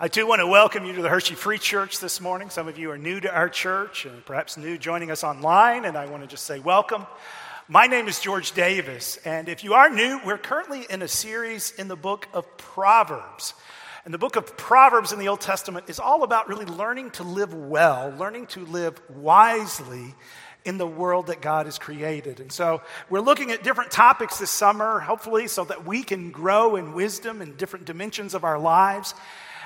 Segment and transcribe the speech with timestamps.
[0.00, 2.50] I too want to welcome you to the Hershey Free Church this morning.
[2.50, 5.96] Some of you are new to our church and perhaps new joining us online, and
[5.96, 7.06] I want to just say welcome.
[7.68, 11.70] My name is George Davis, and if you are new, we're currently in a series
[11.78, 13.54] in the book of Proverbs.
[14.04, 17.22] And the book of Proverbs in the Old Testament is all about really learning to
[17.22, 20.12] live well, learning to live wisely
[20.64, 22.40] in the world that God has created.
[22.40, 26.74] And so we're looking at different topics this summer, hopefully, so that we can grow
[26.74, 29.14] in wisdom in different dimensions of our lives.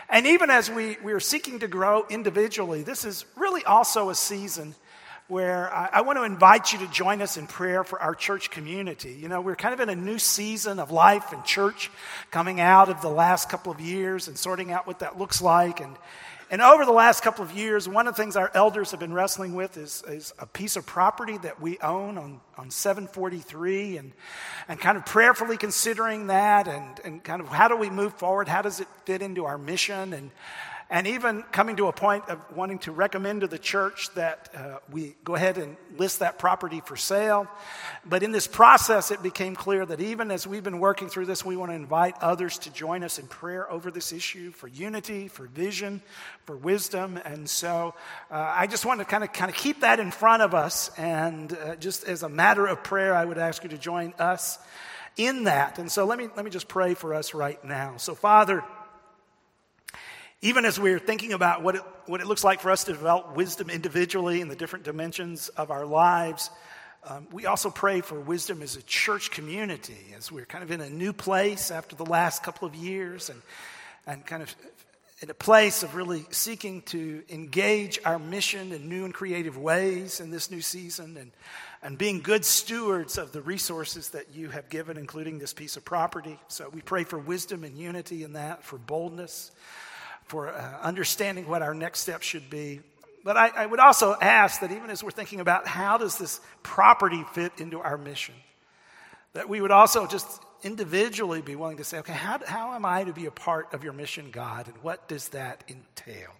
[0.08, 4.14] And even as we, we are seeking to grow individually, this is really also a
[4.14, 4.74] season
[5.28, 8.50] where I, I, want to invite you to join us in prayer for our church
[8.50, 9.12] community.
[9.12, 11.90] You know, we're kind of in a new season of life and church
[12.30, 15.80] coming out of the last couple of years and sorting out what that looks like.
[15.80, 15.94] And,
[16.50, 19.12] and over the last couple of years, one of the things our elders have been
[19.12, 24.12] wrestling with is, is a piece of property that we own on, on 743 and,
[24.66, 28.48] and kind of prayerfully considering that and, and kind of how do we move forward?
[28.48, 30.14] How does it fit into our mission?
[30.14, 30.30] And,
[30.90, 34.78] and even coming to a point of wanting to recommend to the church that uh,
[34.90, 37.46] we go ahead and list that property for sale.
[38.06, 41.44] But in this process, it became clear that even as we've been working through this,
[41.44, 45.28] we want to invite others to join us in prayer over this issue for unity,
[45.28, 46.00] for vision,
[46.46, 47.20] for wisdom.
[47.22, 47.94] And so
[48.30, 50.90] uh, I just want to kind of kind of keep that in front of us.
[50.96, 54.58] And uh, just as a matter of prayer, I would ask you to join us
[55.18, 55.78] in that.
[55.78, 57.98] And so let me let me just pray for us right now.
[57.98, 58.64] So Father.
[60.40, 63.34] Even as we're thinking about what it, what it looks like for us to develop
[63.34, 66.50] wisdom individually in the different dimensions of our lives,
[67.08, 70.80] um, we also pray for wisdom as a church community as we're kind of in
[70.80, 73.42] a new place after the last couple of years and,
[74.06, 74.54] and kind of
[75.20, 80.20] in a place of really seeking to engage our mission in new and creative ways
[80.20, 81.32] in this new season and,
[81.82, 85.84] and being good stewards of the resources that you have given, including this piece of
[85.84, 86.38] property.
[86.46, 89.50] So we pray for wisdom and unity in that, for boldness
[90.28, 92.80] for uh, understanding what our next step should be.
[93.24, 96.40] But I, I would also ask that even as we're thinking about how does this
[96.62, 98.34] property fit into our mission,
[99.32, 103.04] that we would also just individually be willing to say, okay, how, how am I
[103.04, 106.30] to be a part of your mission, God, and what does that entail?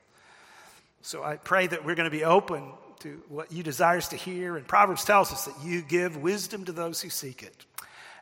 [1.03, 4.57] So I pray that we're going to be open to what you desires to hear.
[4.57, 7.65] And Proverbs tells us that you give wisdom to those who seek it.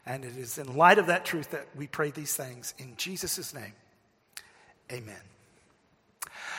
[0.05, 2.75] And it is in light of that truth that we pray these things.
[2.79, 3.73] In Jesus' name,
[4.93, 5.17] amen.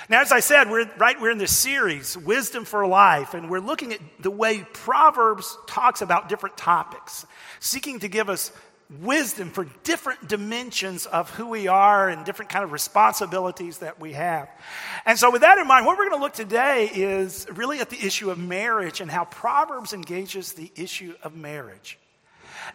[0.10, 3.60] Now, as I said, we're right, we're in this series, Wisdom for Life, and we're
[3.60, 7.26] looking at the way Proverbs talks about different topics,
[7.60, 8.54] seeking to give us
[9.02, 14.14] wisdom for different dimensions of who we are and different kind of responsibilities that we
[14.14, 14.48] have.
[15.06, 17.90] And so with that in mind, what we're going to look today is really at
[17.90, 22.00] the issue of marriage and how Proverbs engages the issue of marriage.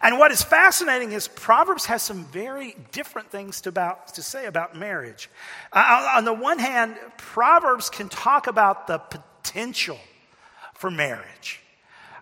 [0.01, 4.45] And what is fascinating is Proverbs has some very different things to, about, to say
[4.45, 5.29] about marriage.
[5.71, 9.99] Uh, on the one hand, Proverbs can talk about the potential
[10.73, 11.61] for marriage.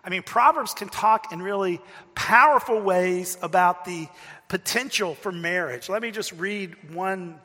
[0.04, 1.80] I mean, Proverbs can talk in really
[2.14, 4.08] powerful ways about the
[4.48, 5.88] potential for marriage.
[5.88, 7.40] Let me just read one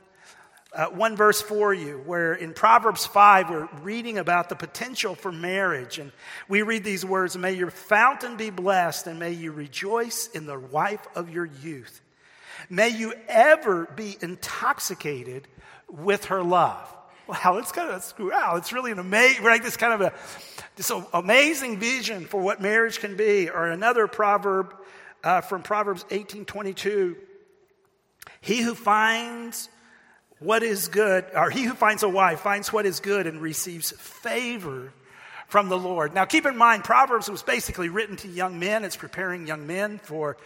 [0.73, 5.31] uh, one verse for you where in Proverbs 5, we're reading about the potential for
[5.31, 5.97] marriage.
[5.97, 6.11] And
[6.47, 10.59] we read these words May your fountain be blessed, and may you rejoice in the
[10.59, 12.01] wife of your youth.
[12.69, 15.47] May you ever be intoxicated
[15.89, 16.93] with her love.
[17.27, 19.61] Wow, it's kind of wow, it's really an amazing, right?
[19.61, 20.13] This kind of a
[20.75, 23.49] this amazing vision for what marriage can be.
[23.49, 24.73] Or another proverb
[25.23, 27.15] uh, from Proverbs 18:22.
[28.39, 29.69] He who finds
[30.39, 33.91] what is good, or he who finds a wife finds what is good and receives
[33.91, 34.93] favor
[35.47, 36.13] from the Lord.
[36.13, 38.83] Now, keep in mind, Proverbs was basically written to young men.
[38.83, 40.37] It's preparing young men for,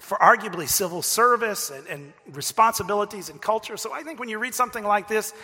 [0.00, 3.76] for arguably civil service and, and responsibilities and culture.
[3.76, 5.34] So I think when you read something like this,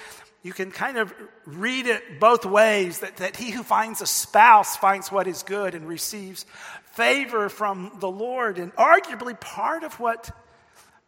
[0.42, 1.12] you can kind of
[1.44, 5.74] read it both ways that, that he who finds a spouse finds what is good
[5.74, 6.46] and receives
[6.92, 8.58] favor from the Lord.
[8.58, 10.30] And arguably, part of what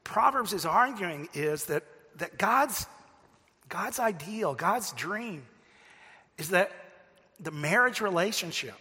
[0.05, 1.85] Proverbs is arguing is that
[2.17, 2.87] that God's,
[3.69, 5.43] God's ideal, God's dream
[6.39, 6.71] is that
[7.41, 8.75] the marriage relationship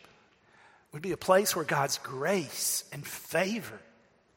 [0.92, 3.80] would be a place where God's grace and favor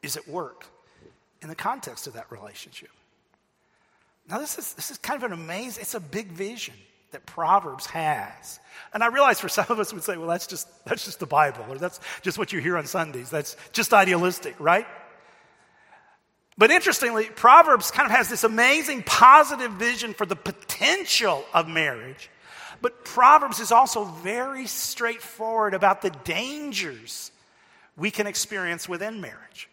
[0.01, 0.65] is at work
[1.41, 2.89] in the context of that relationship.
[4.29, 6.75] Now, this is, this is kind of an amazing, it's a big vision
[7.11, 8.59] that Proverbs has.
[8.93, 11.25] And I realize for some of us we'd say, well, that's just, that's just the
[11.25, 13.29] Bible, or that's just what you hear on Sundays.
[13.29, 14.85] That's just idealistic, right?
[16.59, 22.29] But interestingly, Proverbs kind of has this amazing positive vision for the potential of marriage.
[22.81, 27.31] But Proverbs is also very straightforward about the dangers
[27.95, 29.68] we can experience within marriage.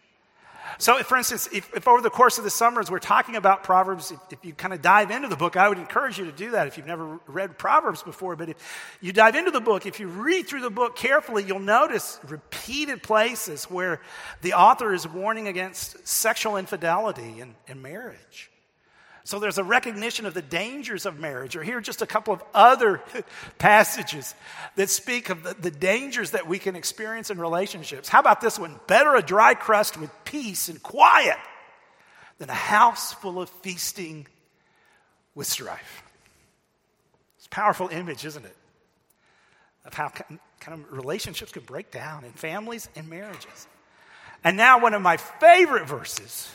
[0.77, 3.63] So, if, for instance, if, if, over the course of the summers we're talking about
[3.63, 6.31] Proverbs, if, if, you kind of dive into the book, I would encourage you to
[6.31, 8.35] do that if you've never read Proverbs before.
[8.35, 11.59] But if you dive into the book, if you read through the book carefully, you'll
[11.59, 14.01] notice repeated places where
[14.41, 18.49] the author is warning against sexual infidelity in, in marriage.
[19.27, 21.57] So there's a recognition of the dangers of marriage.
[21.57, 23.01] Or here are just a couple of other
[23.57, 24.33] passages
[24.77, 28.07] that speak of the, the, dangers that we can experience in relationships.
[28.07, 28.79] How about this one?
[28.87, 31.35] Better a dry crust with peace and quiet
[32.37, 34.27] than a house full of feasting
[35.35, 36.03] with strife.
[37.35, 38.55] It's a powerful image, isn't it?
[39.83, 40.39] Of how kind
[40.69, 43.67] of relationships can break down in families and marriages.
[44.45, 46.49] And now, one of my favorite verses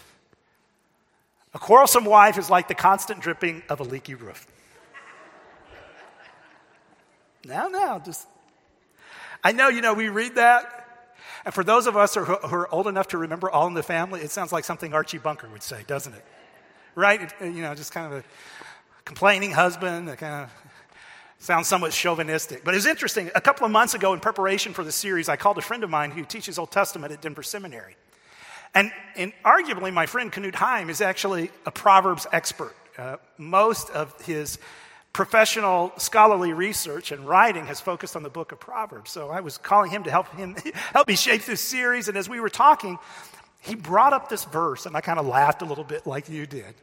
[1.54, 4.46] a quarrelsome wife is like the constant dripping of a leaky roof.
[7.44, 8.26] now, now, just.
[9.44, 10.78] I know, you know, we read that.
[11.44, 14.20] And for those of us who are old enough to remember All in the Family,
[14.20, 16.25] it sounds like something Archie Bunker would say, doesn't it?
[16.94, 17.32] Right?
[17.40, 18.25] You know, just kind of a
[19.04, 20.50] complaining husband, that kind of
[21.38, 22.64] sounds somewhat chauvinistic.
[22.64, 23.31] But it was interesting.
[23.34, 25.90] A couple of months ago, in preparation for the series, I called a friend of
[25.90, 27.96] mine who teaches Old Testament at Denver Seminary.
[28.74, 32.74] And, and arguably, my friend Knut Heim is actually a Proverbs expert.
[32.96, 34.58] Uh, most of his
[35.12, 39.10] professional scholarly research and writing has focused on the book of Proverbs.
[39.10, 42.08] So I was calling him to help him help me shape this series.
[42.08, 42.98] And as we were talking,
[43.60, 46.46] he brought up this verse, and I kind of laughed a little bit like you
[46.46, 46.75] did.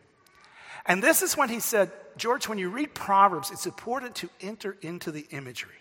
[0.85, 4.77] And this is when he said, George, when you read Proverbs, it's important to enter
[4.81, 5.75] into the imagery.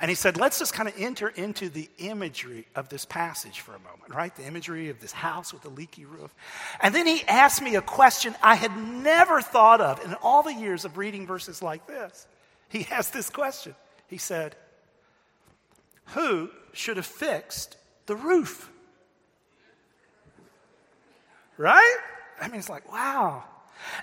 [0.00, 3.74] And he said, let's just kind of enter into the imagery of this passage for
[3.74, 4.34] a moment, right?
[4.34, 6.34] The imagery of this house with a leaky roof.
[6.80, 10.54] And then he asked me a question I had never thought of in all the
[10.54, 12.26] years of reading verses like this.
[12.70, 13.74] He asked this question.
[14.06, 14.56] He said,
[16.06, 17.76] Who should have fixed
[18.06, 18.70] the roof?
[21.58, 21.96] Right?
[22.40, 23.44] I mean, it's like, wow.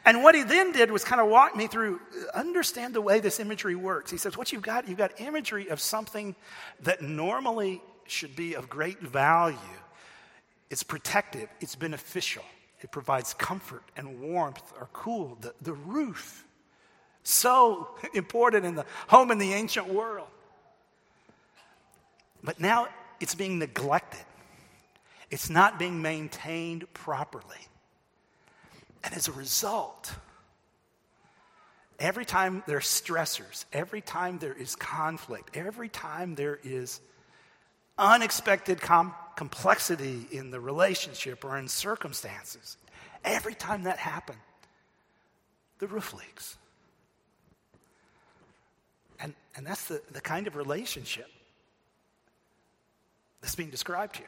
[0.05, 1.99] And what he then did was kind of walk me through,
[2.35, 4.11] uh, understand the way this imagery works.
[4.11, 6.35] He says, What you've got, you've got imagery of something
[6.81, 9.57] that normally should be of great value.
[10.69, 12.43] It's protective, it's beneficial,
[12.81, 15.37] it provides comfort and warmth or cool.
[15.41, 16.45] The, the roof,
[17.23, 20.27] so important in the home in the ancient world.
[22.43, 22.87] But now
[23.19, 24.25] it's being neglected,
[25.29, 27.67] it's not being maintained properly.
[29.03, 30.13] And as a result,
[31.99, 37.01] every time there are stressors, every time there is conflict, every time there is
[37.97, 42.77] unexpected com- complexity in the relationship or in circumstances,
[43.23, 44.39] every time that happens,
[45.79, 46.57] the roof leaks.
[49.19, 51.29] And, and that's the, the kind of relationship
[53.41, 54.27] that's being described here.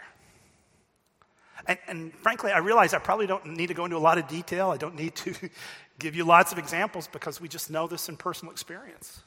[1.65, 4.27] And, and, frankly, I realize I probably don't need to go into a lot of
[4.27, 4.69] detail.
[4.69, 5.33] I don't need to
[5.99, 9.21] give you lots of examples because we just know this in personal experience.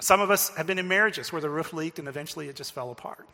[0.00, 2.72] Some of us have been in marriages where the roof leaked and eventually it just
[2.72, 3.28] fell apart.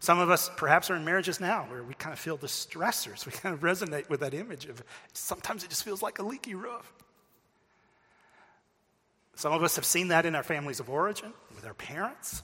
[0.00, 3.26] Some of us perhaps are in marriages now where we kind of feel the stressors.
[3.26, 4.82] We kind of resonate with that image of
[5.12, 6.92] sometimes it just feels like a leaky roof.
[9.34, 12.42] Some of us have seen that in our families of origin, with our parents.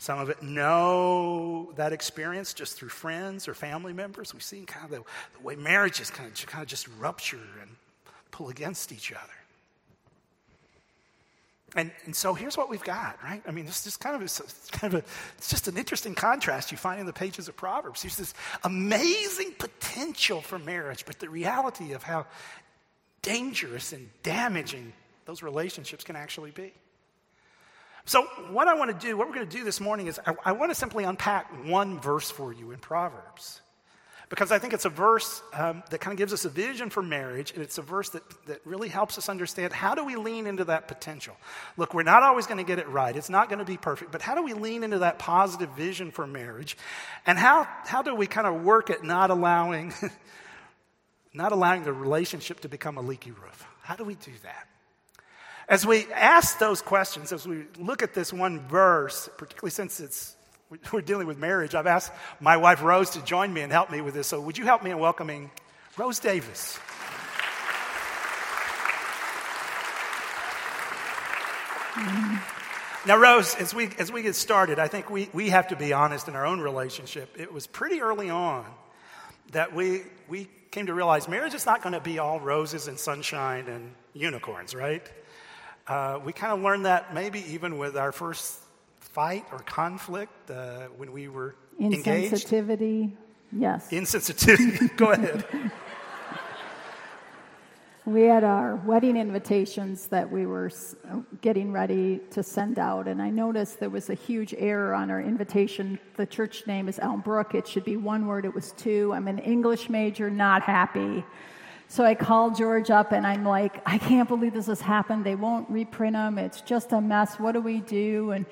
[0.00, 4.32] Some of it know that experience just through friends or family members.
[4.32, 5.02] We've seen kind of the,
[5.36, 7.70] the way marriages kind of, kind of just rupture and
[8.30, 9.20] pull against each other.
[11.76, 13.42] And, and so here's what we've got, right?
[13.46, 15.04] I mean, this just kind of, it's kind of a,
[15.36, 18.00] it's just an interesting contrast you find in the pages of Proverbs.
[18.00, 18.32] There's this
[18.64, 22.24] amazing potential for marriage, but the reality of how
[23.20, 24.94] dangerous and damaging
[25.26, 26.72] those relationships can actually be.
[28.10, 30.34] So, what I want to do, what we're going to do this morning is I,
[30.46, 33.60] I want to simply unpack one verse for you in Proverbs.
[34.28, 37.04] Because I think it's a verse um, that kind of gives us a vision for
[37.04, 40.48] marriage, and it's a verse that, that really helps us understand how do we lean
[40.48, 41.36] into that potential.
[41.76, 44.10] Look, we're not always going to get it right, it's not going to be perfect,
[44.10, 46.76] but how do we lean into that positive vision for marriage?
[47.26, 49.94] And how, how do we kind of work at not allowing,
[51.32, 53.64] not allowing the relationship to become a leaky roof?
[53.82, 54.66] How do we do that?
[55.70, 60.34] As we ask those questions, as we look at this one verse, particularly since it's
[60.92, 64.00] we're dealing with marriage, I've asked my wife Rose to join me and help me
[64.00, 64.26] with this.
[64.26, 65.48] So would you help me in welcoming
[65.96, 66.76] Rose Davis?
[73.06, 75.92] Now, Rose, as we, as we get started, I think we, we have to be
[75.92, 77.36] honest in our own relationship.
[77.38, 78.66] It was pretty early on
[79.52, 82.98] that we, we came to realize marriage is not going to be all roses and
[82.98, 85.08] sunshine and unicorns, right?
[85.86, 88.60] Uh, we kind of learned that maybe even with our first
[89.00, 92.32] fight or conflict uh, when we were engaged?
[92.32, 93.12] Insensitivity.
[93.52, 93.90] Yes.
[93.90, 94.96] Insensitivity.
[94.96, 95.44] Go ahead.
[98.06, 100.70] We had our wedding invitations that we were
[101.42, 105.20] getting ready to send out, and I noticed there was a huge error on our
[105.20, 105.98] invitation.
[106.16, 107.54] The church name is Elmbrook.
[107.54, 109.12] It should be one word, it was two.
[109.12, 111.22] I'm an English major, not happy.
[111.90, 115.24] So I called George up and I'm like, I can't believe this has happened.
[115.24, 116.38] They won't reprint them.
[116.38, 117.34] It's just a mess.
[117.40, 118.30] What do we do?
[118.30, 118.46] And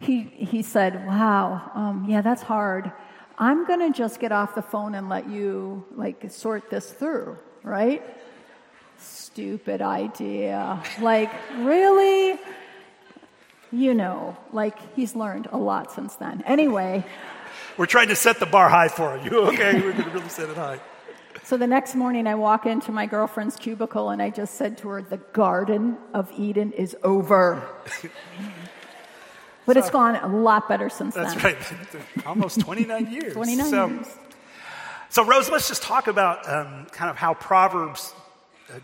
[0.00, 2.90] he, he said, Wow, um, yeah, that's hard.
[3.36, 7.36] I'm going to just get off the phone and let you like sort this through,
[7.62, 8.02] right?
[8.96, 10.82] Stupid idea.
[10.98, 12.40] Like, really?
[13.70, 16.42] You know, like he's learned a lot since then.
[16.46, 17.04] Anyway,
[17.76, 19.40] We're trying to set the bar high for you.
[19.48, 20.80] Okay, we're going to really set it high.
[21.48, 24.88] So the next morning I walk into my girlfriend's cubicle and I just said to
[24.90, 27.66] her, The Garden of Eden is over.
[29.64, 31.24] but it's gone a lot better since then.
[31.24, 31.54] That's then.
[31.54, 32.26] right.
[32.26, 33.32] Almost 29 years.
[33.32, 34.18] 29 so, years.
[35.08, 38.12] So, Rose, let's just talk about um, kind of how Proverbs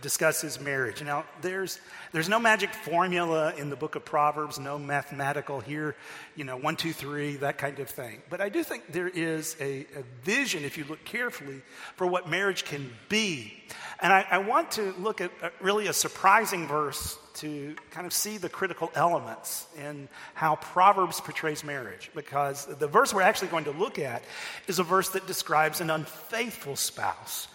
[0.00, 1.02] discusses marriage.
[1.02, 1.80] Now, there's,
[2.12, 5.94] there's no magic formula in the book of Proverbs, no mathematical here,
[6.36, 8.22] you know, one, two, three, that kind of thing.
[8.30, 11.62] But I do think there is a, a vision, if you look carefully,
[11.96, 13.64] for what marriage can be.
[14.00, 18.12] And I, I want to look at uh, really a surprising verse to kind of
[18.12, 22.10] see the critical elements in how Proverbs portrays marriage.
[22.14, 24.22] Because the verse we're actually going to look at
[24.66, 27.48] is a verse that describes an unfaithful spouse.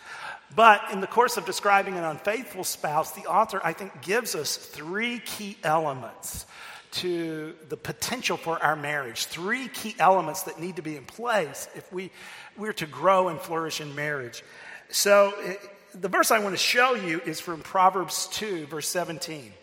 [0.56, 4.56] But in the course of describing an unfaithful spouse, the author, I think, gives us
[4.56, 6.46] three key elements
[6.92, 9.26] to the potential for our marriage.
[9.26, 12.10] Three key elements that need to be in place if we,
[12.58, 14.44] we're to grow and flourish in marriage.
[14.90, 15.60] So, it,
[15.94, 19.54] the verse I want to show you is from Proverbs 2, verse 17.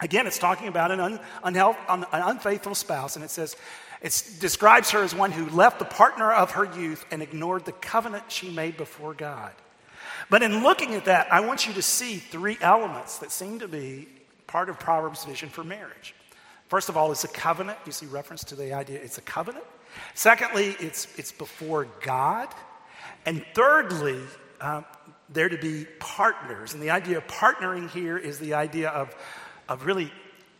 [0.00, 3.56] Again, it's talking about an, un, unhealth, un, an unfaithful spouse, and it says,
[4.02, 7.72] it describes her as one who left the partner of her youth and ignored the
[7.72, 9.52] covenant she made before God.
[10.28, 13.68] But in looking at that, I want you to see three elements that seem to
[13.68, 14.08] be
[14.46, 16.14] part of Proverbs' vision for marriage.
[16.68, 17.78] First of all, it's a covenant.
[17.86, 19.64] You see reference to the idea it's a covenant.
[20.14, 22.48] Secondly, it's, it's before God.
[23.24, 24.20] And thirdly,
[24.60, 24.84] um,
[25.28, 26.74] they're to be partners.
[26.74, 29.14] And the idea of partnering here is the idea of,
[29.68, 30.12] of really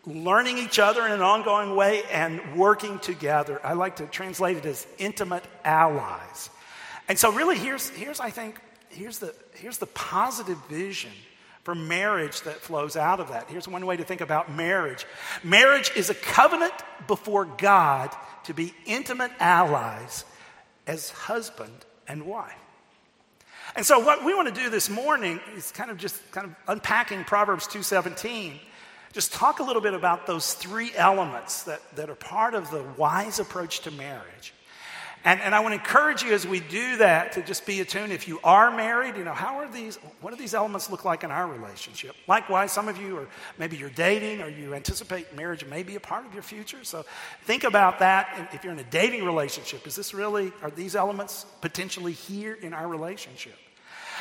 [0.05, 3.61] learning each other in an ongoing way and working together.
[3.65, 6.51] I like to translate it as intimate allies.
[7.09, 8.61] And so, really, here's, here's I think,
[8.97, 11.13] here's the, here's the positive vision
[11.63, 13.49] for marriage that flows out of that.
[13.49, 15.05] Here's one way to think about marriage
[15.43, 16.73] marriage is a covenant
[17.07, 20.25] before God to be intimate allies
[20.87, 22.55] as husband and wife.
[23.75, 26.55] And so what we want to do this morning is kind of just kind of
[26.69, 28.61] unpacking Proverbs 2:17.
[29.13, 32.83] Just talk a little bit about those three elements that, that are part of the
[32.97, 34.53] wise approach to marriage.
[35.27, 38.13] And, and I want to encourage you as we do that to just be attuned.
[38.13, 41.25] If you are married, you know, how are these, what do these elements look like
[41.25, 42.15] in our relationship?
[42.29, 43.29] Likewise, some of you are,
[43.59, 46.85] maybe you're dating or you anticipate marriage may be a part of your future.
[46.85, 47.05] So
[47.43, 48.51] think about that.
[48.53, 52.73] If you're in a dating relationship, is this really, are these elements potentially here in
[52.73, 53.57] our relationship?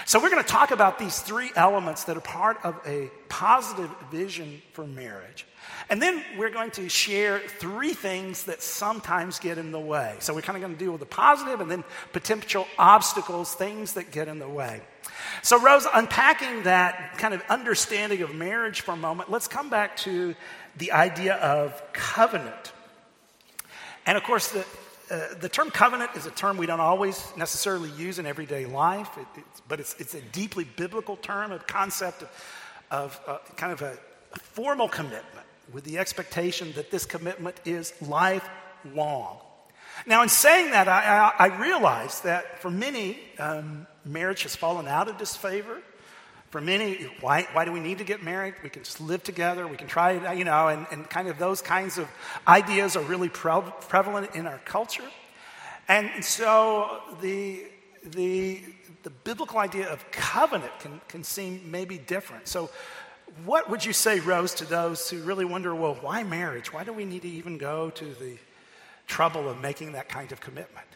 [0.08, 3.90] So, we're going to talk about these three elements that are part of a positive
[4.12, 5.48] vision for marriage.
[5.90, 10.16] And then we're going to share three things that sometimes get in the way.
[10.20, 11.84] So, we're kind of going to deal with the positive and then
[12.14, 14.82] potential obstacles, things that get in the way.
[15.42, 19.98] So, Rose, unpacking that kind of understanding of marriage for a moment, let's come back
[19.98, 20.36] to
[20.78, 22.74] the idea of covenant.
[24.06, 24.64] And of course, the,
[25.10, 29.10] uh, the term covenant is a term we don't always necessarily use in everyday life,
[29.18, 32.30] it, it's, but it's, it's, a deeply biblical term, a concept of,
[32.92, 33.98] of uh, kind of a,
[34.34, 39.38] a, formal commitment with the expectation that this commitment is lifelong.
[40.06, 44.88] Now, in saying that, I, I, I realize that for many, um, marriage has fallen
[44.88, 45.82] out of disfavor.
[46.56, 48.54] For many, why, why do we need to get married?
[48.64, 49.68] We can just live together.
[49.68, 52.08] We can try you know, and, and kind of those kinds of
[52.48, 55.04] ideas are really pre- prevalent in our culture.
[55.90, 57.62] And so the,
[58.06, 58.62] the,
[59.04, 62.48] the biblical idea of covenant can, can seem maybe different.
[62.48, 62.70] So,
[63.44, 66.72] what would you say, Rose, to those who really wonder, well, why marriage?
[66.72, 68.38] Why do we need to even go to the
[69.08, 70.88] trouble of making that kind of commitment?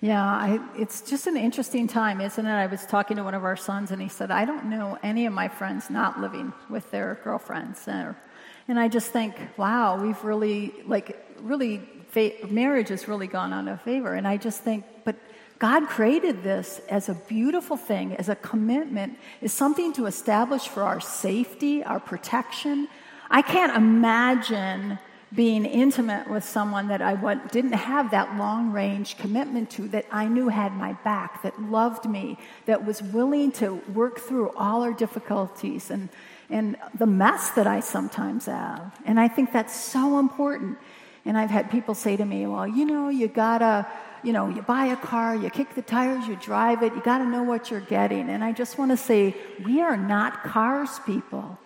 [0.00, 2.50] Yeah, I, it's just an interesting time, isn't it?
[2.50, 5.24] I was talking to one of our sons, and he said, I don't know any
[5.24, 7.88] of my friends not living with their girlfriends.
[7.88, 13.68] And I just think, wow, we've really, like, really, fa- marriage has really gone out
[13.68, 14.12] of favor.
[14.14, 15.16] And I just think, but
[15.58, 20.82] God created this as a beautiful thing, as a commitment, as something to establish for
[20.82, 22.88] our safety, our protection.
[23.30, 24.98] I can't imagine
[25.34, 30.26] being intimate with someone that I didn't have that long range commitment to, that I
[30.26, 34.92] knew had my back, that loved me, that was willing to work through all our
[34.92, 36.08] difficulties and,
[36.48, 38.96] and the mess that I sometimes have.
[39.04, 40.78] And I think that's so important.
[41.24, 43.84] And I've had people say to me, well, you know, you gotta,
[44.22, 47.26] you know, you buy a car, you kick the tires, you drive it, you gotta
[47.26, 48.30] know what you're getting.
[48.30, 51.58] And I just wanna say, we are not cars people.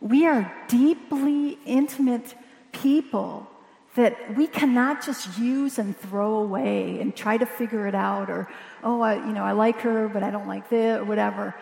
[0.00, 2.36] We are deeply intimate
[2.82, 3.48] people
[3.94, 8.48] that we cannot just use and throw away and try to figure it out or,
[8.84, 11.54] oh, I, you know, I like her, but I don't like this or whatever.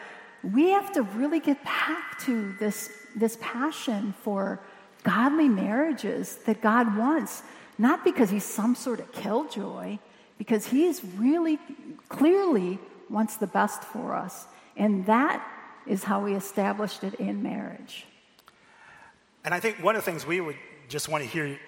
[0.43, 4.61] We have to really get back to this, this passion for
[5.03, 7.43] godly marriages that God wants,
[7.79, 9.99] not because he's some sort of killjoy,
[10.37, 11.59] because he's really
[12.09, 14.47] clearly wants the best for us.
[14.77, 15.47] And that
[15.87, 18.05] is how we established it in marriage.
[19.45, 20.57] And I think one of the things we would
[20.89, 21.59] just want to hear,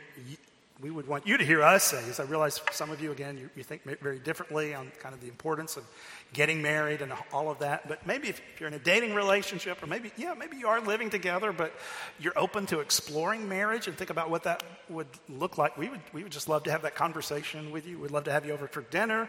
[0.80, 3.36] we would want you to hear us say as I realize some of you, again,
[3.36, 5.84] you, you, think very differently on kind of the importance of
[6.32, 7.88] getting married and all of that.
[7.88, 11.10] But maybe if, you're in a dating relationship, or maybe, yeah, maybe you are living
[11.10, 11.72] together, but
[12.20, 15.76] you're open to exploring marriage and think about what that would look like.
[15.76, 17.98] We would, we would just love to have that conversation with you.
[17.98, 19.28] We'd love to have you over for dinner.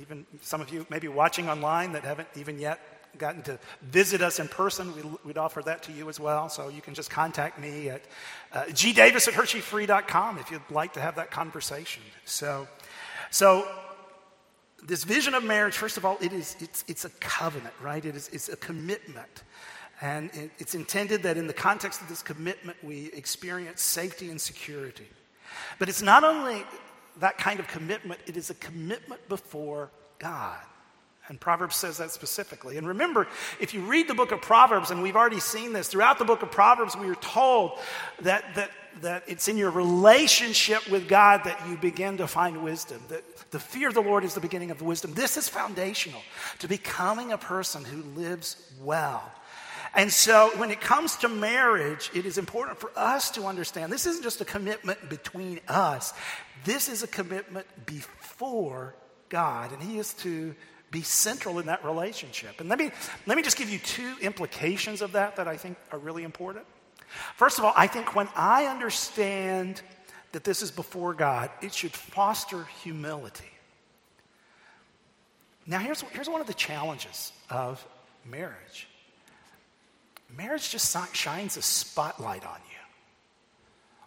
[0.00, 2.80] Even some of you maybe watching online that haven't even yet
[3.18, 6.48] gotten to visit us in person, we'd, we'd, offer that to you as well.
[6.48, 8.02] So you can just contact me at
[8.52, 12.02] uh, Davis at hersheyfree.com if you'd like to have that conversation.
[12.24, 12.66] So,
[13.30, 13.68] so
[14.82, 18.04] this vision of marriage, first of all, it is, it's, it's a covenant, right?
[18.04, 19.42] It is, it's a commitment.
[20.00, 24.40] And it, it's intended that in the context of this commitment, we experience safety and
[24.40, 25.08] security.
[25.78, 26.64] But it's not only
[27.20, 30.60] that kind of commitment, it is a commitment before God.
[31.28, 32.78] And Proverbs says that specifically.
[32.78, 33.26] And remember,
[33.60, 36.42] if you read the book of Proverbs, and we've already seen this, throughout the book
[36.42, 37.72] of Proverbs, we are told
[38.22, 38.70] that, that,
[39.02, 43.00] that it's in your relationship with God that you begin to find wisdom.
[43.08, 45.12] That the fear of the Lord is the beginning of wisdom.
[45.12, 46.22] This is foundational
[46.60, 49.22] to becoming a person who lives well.
[49.94, 54.06] And so when it comes to marriage, it is important for us to understand this
[54.06, 56.12] isn't just a commitment between us,
[56.64, 58.94] this is a commitment before
[59.28, 59.72] God.
[59.72, 60.54] And He is to
[60.90, 62.60] be central in that relationship.
[62.60, 62.90] And let me,
[63.26, 66.64] let me just give you two implications of that that I think are really important.
[67.36, 69.80] First of all, I think when I understand
[70.32, 73.44] that this is before God, it should foster humility.
[75.66, 77.84] Now, here's, here's one of the challenges of
[78.24, 78.88] marriage
[80.36, 82.78] marriage just shines a spotlight on you,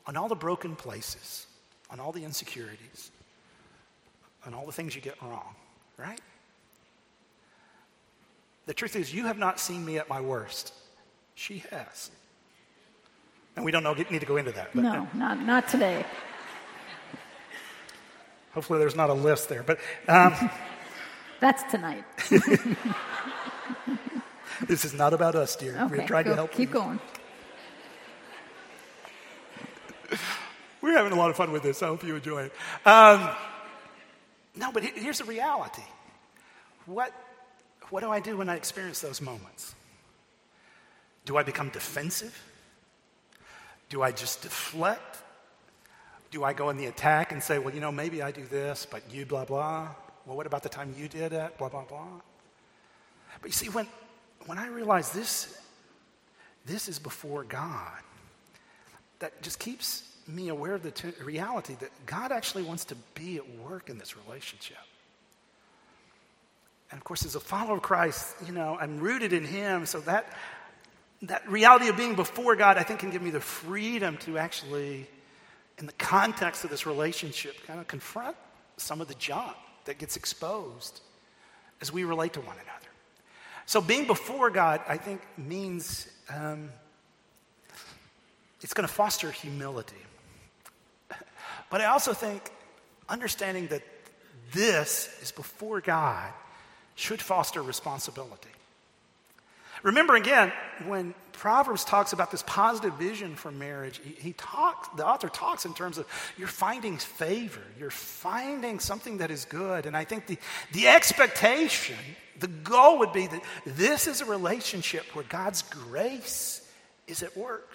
[0.06, 1.48] on all the broken places,
[1.90, 3.10] on all the insecurities,
[4.46, 5.56] on all the things you get wrong,
[5.98, 6.22] right?
[8.66, 10.74] The truth is, you have not seen me at my worst.
[11.36, 12.12] She has.
[13.56, 14.70] And we don't know, need to go into that.
[14.74, 16.06] But, no, not, not today.
[18.54, 19.64] Hopefully, there's not a list there.
[19.64, 20.34] But um,
[21.40, 22.04] that's tonight.
[24.68, 25.78] this is not about us, dear.
[25.80, 26.52] Okay, We're trying go, to help.
[26.52, 26.74] Keep you.
[26.76, 27.00] going.
[30.82, 31.82] We're having a lot of fun with this.
[31.82, 32.54] I hope you enjoy it.
[32.86, 33.30] Um,
[34.56, 35.84] no, but here's the reality.
[36.86, 37.14] What
[37.92, 39.76] what do I do when I experience those moments?
[41.26, 42.36] Do I become defensive?
[43.90, 45.18] Do I just deflect?
[46.32, 48.88] Do I go in the attack and say, well, you know, maybe I do this,
[48.90, 49.90] but you blah, blah?
[50.26, 51.58] Well, what about the time you did it?
[51.58, 52.22] Blah, blah, blah.
[53.42, 53.88] But you see, when,
[54.46, 55.62] when I realize this,
[56.66, 58.00] this is before God,
[59.20, 63.38] that just keeps me aware of the t- reality that God actually wants to be
[63.38, 64.78] at work in this relationship.
[66.92, 69.86] And of course, as a follower of Christ, you know, I'm rooted in Him.
[69.86, 70.26] So that,
[71.24, 75.08] that reality of being before God, I think, can give me the freedom to actually,
[75.78, 78.36] in the context of this relationship, kind of confront
[78.76, 81.00] some of the junk that gets exposed
[81.80, 82.68] as we relate to one another.
[83.66, 86.70] So being before God, I think, means um,
[88.62, 89.96] it's going to foster humility.
[91.70, 92.52] But I also think
[93.08, 93.82] understanding that
[94.52, 96.34] this is before God
[97.02, 98.50] should foster responsibility.
[99.84, 100.52] Remember again,
[100.86, 105.66] when Proverbs talks about this positive vision for marriage, he, he talks, the author talks
[105.66, 106.06] in terms of
[106.38, 109.88] you're finding favor, you're finding something that is good.
[109.88, 110.38] And I think the,
[110.74, 111.98] the expectation,
[112.40, 116.72] the goal would be that this is a relationship where God's grace
[117.08, 117.68] is at work.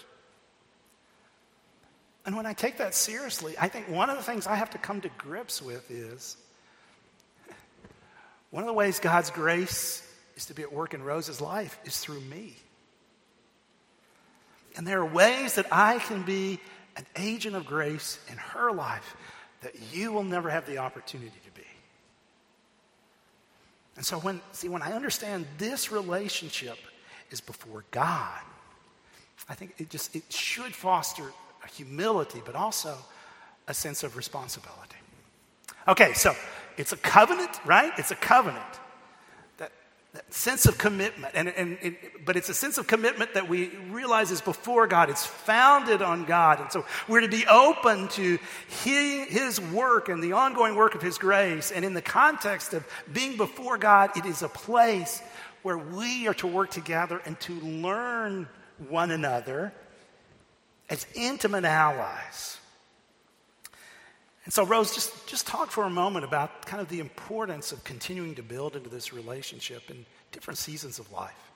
[2.24, 4.78] And when I take that seriously, I think one of the things I have to
[4.78, 6.36] come to grips with is
[8.56, 10.02] one of the ways God's grace
[10.34, 12.54] is to be at work in Rose's life is through me.
[14.78, 16.58] And there are ways that I can be
[16.96, 19.14] an agent of grace in her life
[19.60, 21.66] that you will never have the opportunity to be.
[23.96, 26.78] And so when see when I understand this relationship
[27.30, 28.40] is before God,
[29.50, 31.30] I think it just it should foster
[31.62, 32.96] a humility but also
[33.68, 34.96] a sense of responsibility.
[35.86, 36.34] Okay, so
[36.76, 37.92] it's a covenant, right?
[37.98, 38.80] It's a covenant
[40.16, 41.32] that sense of commitment.
[41.34, 45.10] And, and, and, but it's a sense of commitment that we realize is before God.
[45.10, 46.60] It's founded on God.
[46.60, 48.38] And so we're to be open to
[48.82, 51.70] he, His work and the ongoing work of His grace.
[51.70, 55.22] And in the context of being before God, it is a place
[55.62, 58.48] where we are to work together and to learn
[58.88, 59.72] one another
[60.88, 62.58] as intimate allies.
[64.46, 67.82] And so, Rose, just, just talk for a moment about kind of the importance of
[67.82, 71.50] continuing to build into this relationship in different seasons of life.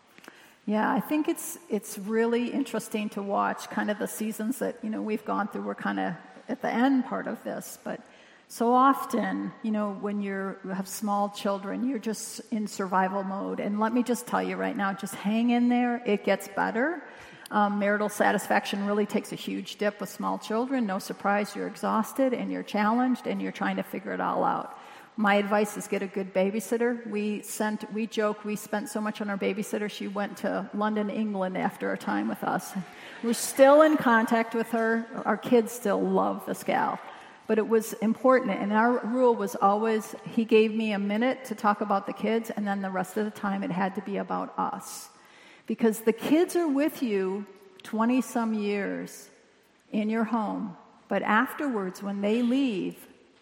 [0.67, 4.91] Yeah, I think it's it's really interesting to watch kind of the seasons that you
[4.91, 5.63] know we've gone through.
[5.63, 6.15] We're kind of
[6.49, 8.01] at the end part of this, but
[8.49, 13.61] so often, you know, when you have small children, you're just in survival mode.
[13.61, 16.03] And let me just tell you right now, just hang in there.
[16.05, 17.01] It gets better.
[17.53, 20.87] Um, marital satisfaction really takes a huge dip with small children.
[20.87, 24.79] No surprise, you're exhausted and you're challenged and you're trying to figure it all out.
[25.17, 27.05] My advice is get a good babysitter.
[27.11, 29.91] We sent, we joke, we spent so much on our babysitter.
[29.91, 32.73] She went to London, England after a time with us.
[33.23, 35.05] We're still in contact with her.
[35.27, 37.01] Our kids still love this gal.
[37.49, 41.57] But it was important, and our rule was always he gave me a minute to
[41.57, 44.19] talk about the kids, and then the rest of the time it had to be
[44.19, 45.09] about us
[45.71, 47.47] because the kids are with you
[47.85, 49.31] 20 some years
[49.93, 52.97] in your home, but afterwards, when they leave,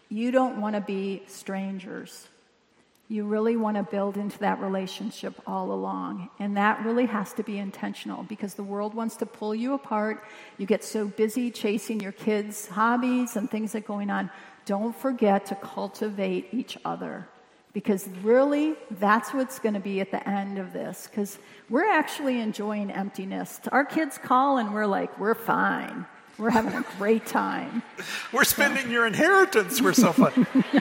[0.09, 2.27] you don't want to be strangers.
[3.07, 6.29] You really want to build into that relationship all along.
[6.37, 10.23] And that really has to be intentional because the world wants to pull you apart.
[10.59, 14.29] You get so busy chasing your kids' hobbies and things that are going on.
[14.65, 17.27] Don't forget to cultivate each other
[17.73, 21.07] because really that's what's going to be at the end of this.
[21.09, 21.37] Because
[21.69, 23.59] we're actually enjoying emptiness.
[23.71, 26.05] Our kids call and we're like we're fine.
[26.37, 27.83] We're having a great time.
[28.31, 28.91] We're spending so.
[28.91, 29.81] your inheritance.
[29.81, 30.47] We're so fun.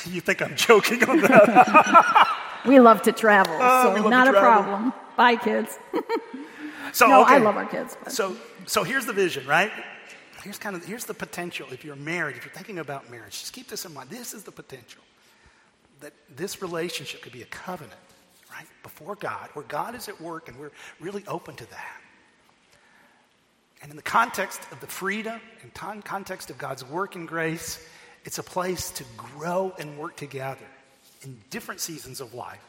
[0.06, 2.38] You think i'm joking on that?
[2.64, 4.92] We love to travel uh, so not a problem.
[5.16, 5.78] Bye kids.
[6.92, 7.34] So no okay.
[7.34, 8.12] i love our kids but.
[8.12, 8.36] so
[8.66, 9.70] so here's the vision right
[10.42, 13.52] here's kind of here's the potential if you're married, if you're thinking about marriage, just
[13.52, 14.10] keep this in mind.
[14.10, 15.02] This is the potential
[16.00, 18.00] that this relationship could be a covenant,
[18.50, 18.66] right?
[18.82, 22.00] Before God, where God is at work and we're really open to that.
[23.82, 27.86] And in the context of the freedom and context of God's work and grace,
[28.24, 30.66] it's a place to grow and work together
[31.22, 32.60] in different seasons of life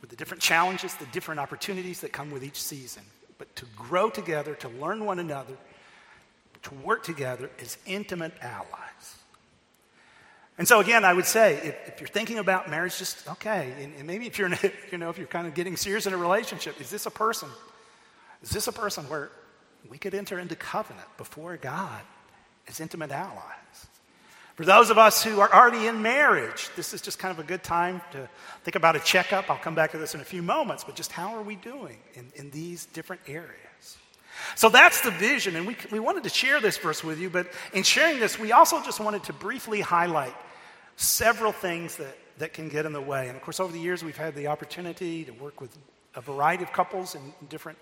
[0.00, 3.02] with the different challenges, the different opportunities that come with each season,
[3.38, 5.54] but to grow together, to learn one another,
[6.64, 9.16] to work together as intimate allies.
[10.56, 13.94] And so again, I would say, if, if you're thinking about marriage, just okay, and,
[13.96, 14.50] and maybe if you're,
[14.92, 17.48] you know, if you're kind of getting serious in a relationship, is this a person?
[18.42, 19.30] Is this a person where
[19.90, 22.00] we could enter into covenant before God
[22.68, 23.86] as intimate allies?
[24.54, 27.46] For those of us who are already in marriage, this is just kind of a
[27.46, 28.28] good time to
[28.62, 29.50] think about a checkup.
[29.50, 31.98] I'll come back to this in a few moments, but just how are we doing
[32.14, 33.63] in, in these different areas?
[34.56, 37.46] So that's the vision, and we, we wanted to share this verse with you, but
[37.72, 40.34] in sharing this, we also just wanted to briefly highlight
[40.96, 43.28] several things that, that can get in the way.
[43.28, 45.76] And of course, over the years, we've had the opportunity to work with
[46.14, 47.78] a variety of couples in different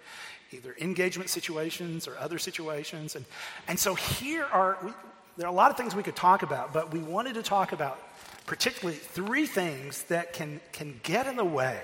[0.52, 3.16] either engagement situations or other situations.
[3.16, 3.24] And,
[3.68, 4.92] and so here are, we,
[5.36, 7.72] there are a lot of things we could talk about, but we wanted to talk
[7.72, 7.98] about
[8.46, 11.80] particularly three things that can, can get in the way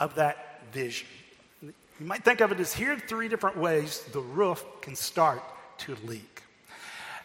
[0.00, 1.08] of that vision.
[2.00, 5.42] You might think of it as here are three different ways the roof can start
[5.78, 6.42] to leak.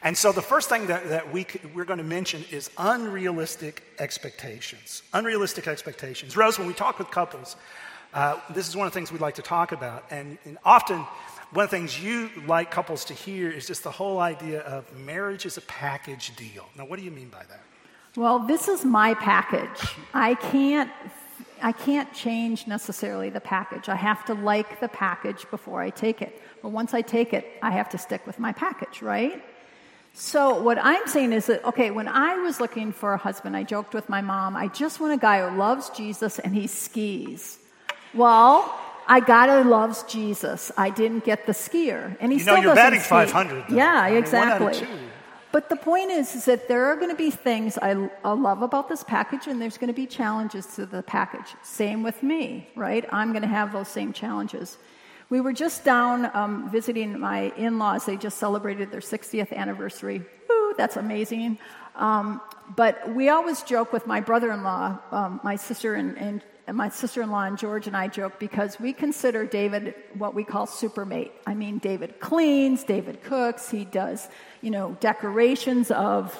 [0.02, 5.02] And so the first thing that, that we, we're going to mention is unrealistic expectations.
[5.14, 6.36] Unrealistic expectations.
[6.36, 7.56] Rose, when we talk with couples,
[8.14, 10.06] uh, this is one of the things we like to talk about.
[10.12, 11.06] And, and often,
[11.52, 14.92] one of the things you like couples to hear is just the whole idea of
[14.98, 16.66] marriage is a package deal.
[16.76, 17.62] Now, what do you mean by that?
[18.16, 19.96] Well, this is my package.
[20.14, 20.92] I can't
[21.64, 23.88] I can't change necessarily the package.
[23.88, 26.42] I have to like the package before I take it.
[26.62, 29.42] But once I take it, I have to stick with my package, right?
[30.14, 33.64] So, what I'm saying is that, okay, when I was looking for a husband, I
[33.64, 37.58] joked with my mom, I just want a guy who loves Jesus and he skis.
[38.14, 40.72] Well, I got who loves Jesus.
[40.78, 42.16] I didn't get the skier.
[42.20, 43.10] And he you know, still you're batting ski.
[43.10, 43.66] 500.
[43.70, 43.76] Though.
[43.76, 44.88] Yeah, exactly.
[45.54, 48.64] But the point is, is that there are going to be things I, I love
[48.64, 51.54] about this package, and there's going to be challenges to the package.
[51.62, 53.06] Same with me, right?
[53.12, 54.80] I'm going to have those same challenges.
[55.30, 58.04] We were just down um, visiting my in laws.
[58.04, 60.26] They just celebrated their 60th anniversary.
[60.52, 61.60] Ooh, that's amazing.
[61.96, 62.42] Um,
[62.76, 66.78] but we always joke with my brother in law, um, my sister and, and and
[66.78, 71.32] my sister-in-law and George and I joke because we consider David what we call supermate.
[71.46, 74.30] I mean, David cleans, David cooks, he does,
[74.62, 76.38] you know, decorations of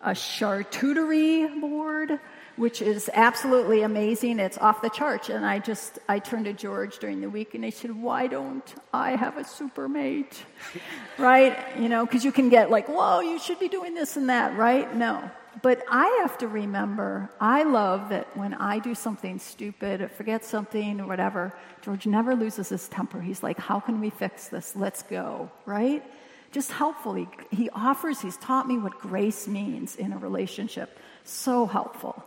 [0.00, 2.20] a charcuterie board,
[2.56, 4.38] which is absolutely amazing.
[4.38, 5.30] It's off the charts.
[5.30, 8.74] And I just, I turned to George during the week and I said, why don't
[8.92, 10.36] I have a supermate?
[11.18, 11.58] right?
[11.76, 14.56] You know, because you can get like, whoa, you should be doing this and that,
[14.56, 14.94] right?
[14.94, 15.28] No.
[15.62, 20.44] But I have to remember, I love that when I do something stupid or forget
[20.44, 23.20] something or whatever, George never loses his temper.
[23.20, 24.74] He's like, How can we fix this?
[24.74, 26.04] Let's go, right?
[26.50, 27.14] Just helpful.
[27.14, 30.98] He, he offers, he's taught me what grace means in a relationship.
[31.24, 32.24] So helpful.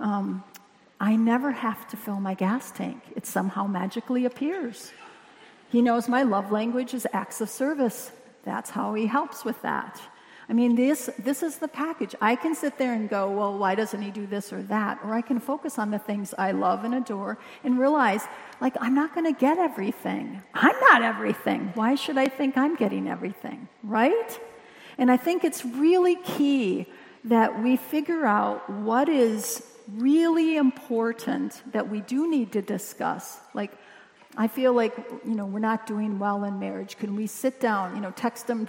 [0.00, 0.44] Um,
[1.00, 4.92] I never have to fill my gas tank, it somehow magically appears.
[5.70, 8.12] He knows my love language is acts of service.
[8.44, 10.00] That's how he helps with that.
[10.48, 12.14] I mean, this, this is the package.
[12.20, 14.98] I can sit there and go, well, why doesn't he do this or that?
[15.02, 18.22] Or I can focus on the things I love and adore and realize,
[18.60, 20.42] like, I'm not going to get everything.
[20.52, 21.72] I'm not everything.
[21.74, 23.68] Why should I think I'm getting everything?
[23.82, 24.38] Right?
[24.98, 26.86] And I think it's really key
[27.24, 33.38] that we figure out what is really important that we do need to discuss.
[33.54, 33.72] Like,
[34.36, 36.98] I feel like, you know, we're not doing well in marriage.
[36.98, 38.68] Can we sit down, you know, text them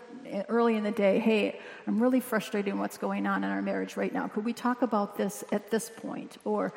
[0.50, 3.98] early in the day, hey, I'm really frustrated in what's going on in our marriage
[3.98, 4.28] right now.
[4.28, 6.38] Could we talk about this at this point?
[6.46, 6.74] Or,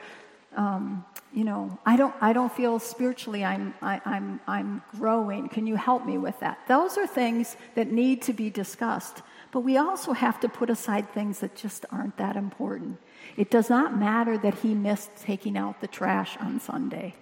[0.56, 5.48] um, you know, I don't, I don't feel spiritually I'm, I, I'm, I'm growing.
[5.48, 6.58] Can you help me with that?
[6.68, 9.22] Those are things that need to be discussed.
[9.50, 12.98] But we also have to put aside things that just aren't that important.
[13.36, 17.14] It does not matter that he missed taking out the trash on Sunday.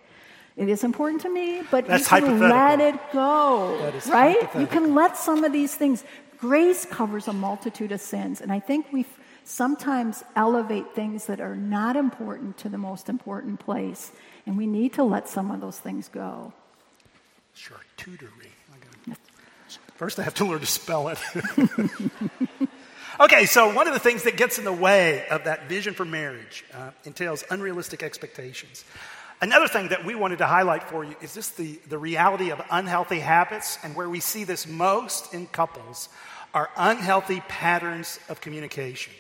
[0.57, 4.49] It is important to me, but That's you can let it go, right?
[4.59, 6.03] You can let some of these things.
[6.39, 9.05] Grace covers a multitude of sins, and I think we
[9.45, 14.13] sometimes elevate things that are not important to the most important place,
[14.47, 16.53] and we need to let some of those things go.
[17.55, 18.53] Charcuterie.
[19.97, 21.19] First, I have to learn to spell it.
[23.21, 26.05] okay, so one of the things that gets in the way of that vision for
[26.05, 28.85] marriage uh, entails unrealistic expectations.
[29.41, 32.63] Another thing that we wanted to highlight for you is just the, the reality of
[32.71, 36.09] unhealthy habits, and where we see this most in couples
[36.55, 39.13] are unhealthy patterns of communication.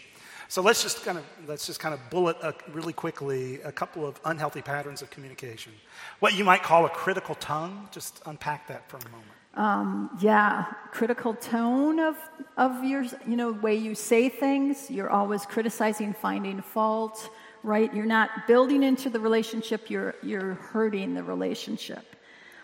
[0.48, 4.07] So let's just kind of let's just kind of bullet a, really quickly a couple
[4.07, 5.72] of unhealthy patterns of communication.
[6.20, 7.88] What you might call a critical tongue.
[7.90, 9.33] Just unpack that for a moment.
[9.55, 12.16] Um, yeah, critical tone of
[12.57, 14.90] of your you know way you say things.
[14.90, 17.29] You're always criticizing, finding fault
[17.66, 17.92] right?
[17.92, 22.14] You're not building into the relationship, you're, you're hurting the relationship.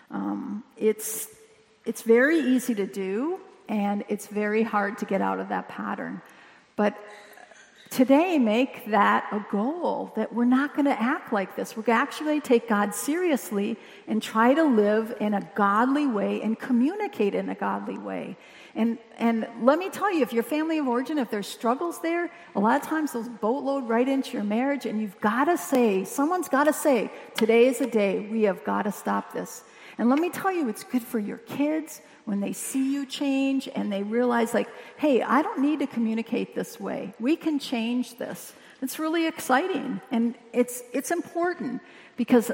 [0.09, 1.27] Um, it's,
[1.85, 6.21] it's very easy to do, and it's very hard to get out of that pattern.
[6.77, 6.97] But
[7.89, 11.75] today, make that a goal that we're not going to act like this.
[11.75, 13.75] We're actually take God seriously
[14.07, 18.37] and try to live in a godly way and communicate in a godly way.
[18.75, 22.31] And, and let me tell you, if your family of origin, if there's struggles there,
[22.55, 26.03] a lot of times those boatload right into your marriage, and you've got to say,
[26.03, 29.63] someone's got to say, today is a day we have got to stop this.
[29.99, 33.69] And let me tell you, it's good for your kids when they see you change
[33.75, 37.13] and they realize, like, hey, I don't need to communicate this way.
[37.19, 38.53] We can change this.
[38.81, 41.81] It's really exciting and it's, it's important
[42.17, 42.51] because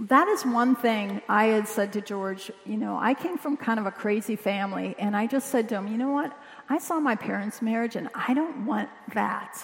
[0.00, 2.52] that is one thing I had said to George.
[2.64, 5.76] You know, I came from kind of a crazy family, and I just said to
[5.76, 6.36] him, you know what?
[6.68, 9.58] I saw my parents' marriage, and I don't want that.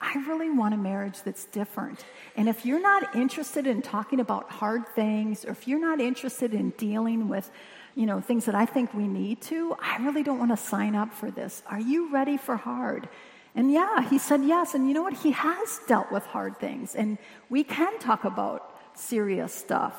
[0.00, 2.04] I really want a marriage that's different.
[2.36, 6.54] And if you're not interested in talking about hard things, or if you're not interested
[6.54, 7.50] in dealing with,
[7.94, 10.94] you know, things that I think we need to, I really don't want to sign
[10.94, 11.62] up for this.
[11.66, 13.08] Are you ready for hard?
[13.54, 14.74] And yeah, he said yes.
[14.74, 15.14] And you know what?
[15.14, 16.94] He has dealt with hard things.
[16.94, 17.18] And
[17.48, 19.96] we can talk about serious stuff.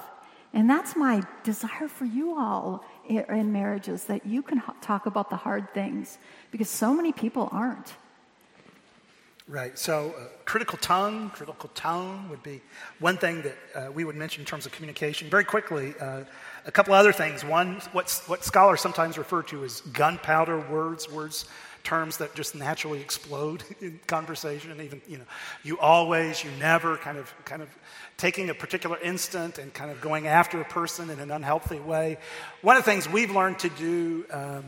[0.53, 5.35] And that's my desire for you all in marriages that you can talk about the
[5.35, 6.17] hard things
[6.51, 7.93] because so many people aren't.
[9.47, 9.77] Right.
[9.77, 12.61] So, uh, critical tongue, critical tone would be
[12.99, 15.29] one thing that uh, we would mention in terms of communication.
[15.29, 16.23] Very quickly, uh,
[16.65, 17.45] a couple other things.
[17.45, 21.45] One, what's, what scholars sometimes refer to as gunpowder words, words
[21.85, 25.23] terms that just naturally explode in conversation even you know
[25.63, 27.69] you always you never kind of kind of
[28.17, 32.17] taking a particular instant and kind of going after a person in an unhealthy way
[32.61, 34.65] one of the things we've learned to do um,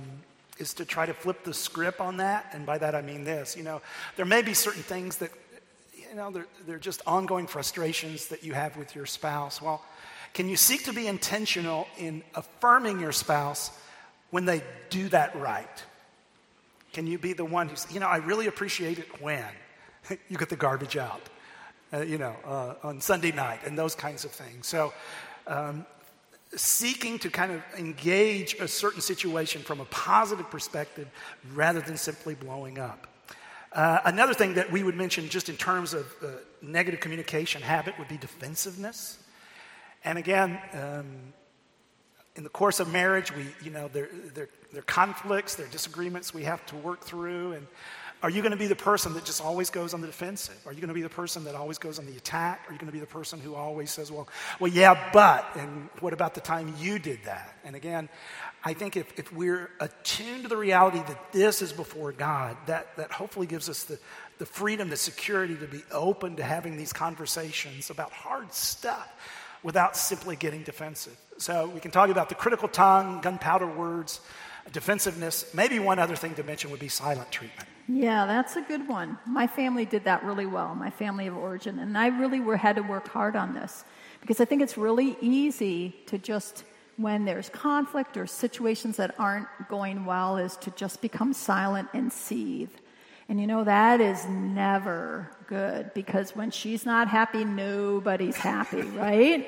[0.57, 3.57] is to try to flip the script on that and by that i mean this
[3.57, 3.81] you know
[4.15, 5.31] there may be certain things that
[6.09, 9.83] you know they're, they're just ongoing frustrations that you have with your spouse well
[10.33, 13.71] Can you seek to be intentional in affirming your spouse
[14.29, 15.83] when they do that right?
[16.97, 19.45] Can you be the one who's, you know, I really appreciate it when
[20.29, 21.21] you get the garbage out,
[21.93, 24.65] uh, you know, uh, on Sunday night and those kinds of things.
[24.65, 24.91] So,
[25.45, 25.85] um,
[26.55, 31.07] seeking to kind of engage a certain situation from a positive perspective
[31.53, 33.05] rather than simply blowing up.
[33.73, 36.29] Uh, another thing that we would mention just in terms of uh,
[36.63, 39.19] negative communication habit would be defensiveness.
[40.03, 41.05] And again, um,
[42.37, 45.69] in the course of marriage, we, you know, there, there, there are conflicts, there are
[45.69, 47.53] disagreements we have to work through.
[47.53, 47.65] And
[48.21, 50.55] are you going to be the person that just always goes on the defensive?
[50.67, 52.61] Are you going to be the person that always goes on the attack?
[52.67, 54.27] Are you going to be the person who always says, well,
[54.59, 57.57] well, yeah, but, and what about the time you did that?
[57.65, 58.07] And again,
[58.63, 62.95] I think if, if we're attuned to the reality that this is before God, that,
[62.97, 63.99] that hopefully gives us the,
[64.37, 69.11] the freedom, the security to be open to having these conversations about hard stuff
[69.67, 71.17] without simply getting defensive.
[71.39, 74.21] So we can talk about the critical tongue, gunpowder words,
[74.71, 75.53] defensiveness.
[75.53, 77.67] Maybe one other thing to mention would be silent treatment.
[77.89, 79.17] Yeah, that's a good one.
[79.25, 82.77] My family did that really well, my family of origin, and I really were, had
[82.77, 83.83] to work hard on this
[84.21, 86.63] because I think it's really easy to just
[86.95, 92.11] when there's conflict or situations that aren't going well is to just become silent and
[92.11, 92.71] seethe.
[93.29, 99.45] And you know, that is never good because when she's not happy, nobody's happy, right?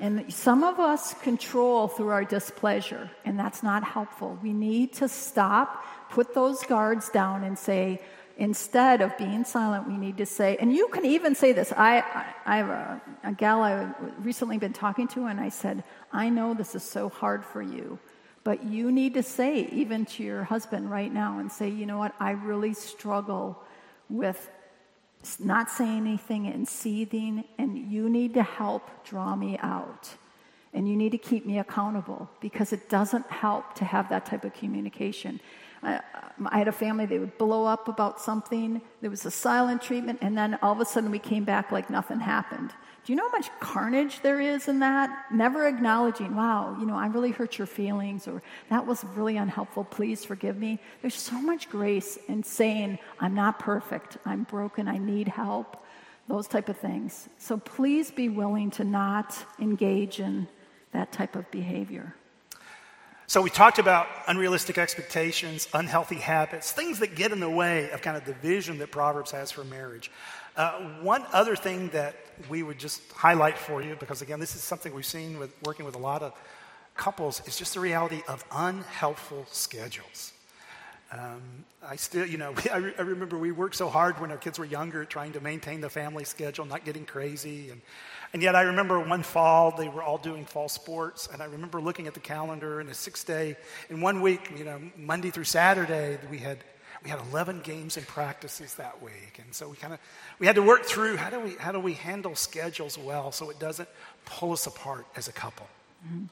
[0.00, 4.38] And some of us control through our displeasure, and that's not helpful.
[4.42, 8.00] We need to stop, put those guards down, and say,
[8.38, 11.70] instead of being silent, we need to say, and you can even say this.
[11.76, 15.84] I, I, I have a, a gal I've recently been talking to, and I said,
[16.10, 17.98] I know this is so hard for you,
[18.50, 21.98] but you need to say, even to your husband right now, and say, you know
[21.98, 23.62] what, I really struggle
[24.08, 24.50] with
[25.38, 30.08] not saying anything and seething, and you need to help draw me out.
[30.74, 34.44] And you need to keep me accountable because it doesn't help to have that type
[34.44, 35.38] of communication.
[35.82, 36.00] I,
[36.46, 40.18] I had a family, they would blow up about something, there was a silent treatment,
[40.22, 42.72] and then all of a sudden we came back like nothing happened.
[43.04, 45.26] Do you know how much carnage there is in that?
[45.32, 49.84] Never acknowledging, wow, you know, I really hurt your feelings, or that was really unhelpful,
[49.84, 50.78] please forgive me.
[51.00, 55.82] There's so much grace in saying, I'm not perfect, I'm broken, I need help,
[56.28, 57.28] those type of things.
[57.38, 60.46] So please be willing to not engage in
[60.92, 62.14] that type of behavior.
[63.30, 68.02] So, we talked about unrealistic expectations, unhealthy habits, things that get in the way of
[68.02, 70.10] kind of the vision that Proverbs has for marriage.
[70.56, 72.16] Uh, one other thing that
[72.48, 75.86] we would just highlight for you, because again, this is something we've seen with working
[75.86, 76.32] with a lot of
[76.96, 80.32] couples, is just the reality of unhelpful schedules.
[81.12, 81.40] Um,
[81.86, 84.58] I still, you know, I, re- I, remember we worked so hard when our kids
[84.58, 87.70] were younger trying to maintain the family schedule, not getting crazy.
[87.70, 87.80] And,
[88.32, 91.28] and yet I remember one fall, they were all doing fall sports.
[91.32, 93.56] And I remember looking at the calendar and a six day,
[93.88, 96.58] in one week, you know, Monday through Saturday, we had
[97.02, 99.40] we had 11 games and practices that week.
[99.42, 100.00] And so we kind of,
[100.38, 103.48] we had to work through how do we, how do we handle schedules well so
[103.48, 103.88] it doesn't
[104.26, 105.66] pull us apart as a couple.
[106.06, 106.24] Mm-hmm.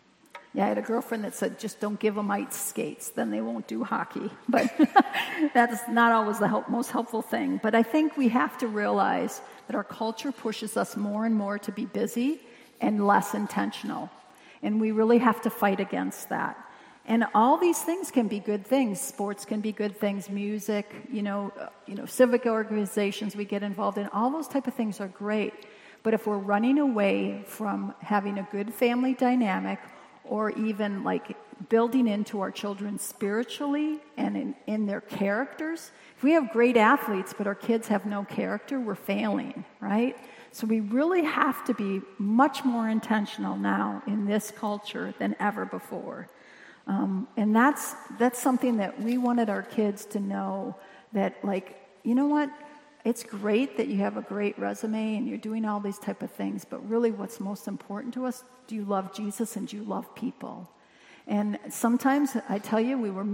[0.54, 3.40] Yeah, I had a girlfriend that said, just don't give them ice skates, then they
[3.40, 4.30] won't do hockey.
[4.48, 4.70] But
[5.54, 7.60] that's not always the help, most helpful thing.
[7.62, 11.58] But I think we have to realize that our culture pushes us more and more
[11.60, 12.40] to be busy
[12.80, 14.10] and less intentional.
[14.62, 16.56] And we really have to fight against that.
[17.06, 19.00] And all these things can be good things.
[19.00, 20.28] Sports can be good things.
[20.28, 24.08] Music, you know, uh, you know, civic organizations we get involved in.
[24.08, 25.54] All those type of things are great.
[26.02, 29.78] But if we're running away from having a good family dynamic,
[30.24, 31.36] or even like
[31.68, 37.34] building into our children spiritually and in, in their characters, if we have great athletes
[37.36, 40.16] but our kids have no character, we're failing, right?
[40.52, 45.64] So we really have to be much more intentional now in this culture than ever
[45.64, 46.28] before.
[46.86, 50.74] Um, and that's, that's something that we wanted our kids to know
[51.12, 52.50] that, like, you know what?
[53.04, 56.30] It's great that you have a great resume and you're doing all these type of
[56.30, 59.84] things, but really what's most important to us, do you love Jesus and do you
[59.84, 60.68] love people?
[61.28, 63.26] And sometimes I tell you, we were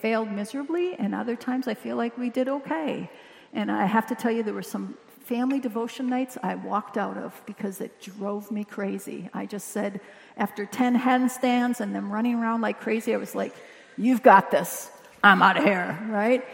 [0.00, 3.10] failed miserably, and other times I feel like we did okay.
[3.52, 7.16] And I have to tell you, there were some family devotion nights I walked out
[7.18, 9.28] of because it drove me crazy.
[9.34, 10.00] I just said,
[10.36, 13.54] after 10 handstands and them running around like crazy, I was like,
[13.96, 14.90] You've got this.
[15.22, 16.44] I'm out of here, right?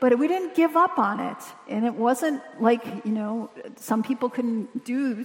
[0.00, 1.36] But we didn't give up on it.
[1.68, 5.24] And it wasn't like, you know, some people couldn't do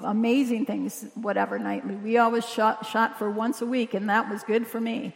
[0.00, 1.96] amazing things, whatever, nightly.
[1.96, 5.14] We always shot, shot for once a week, and that was good for me.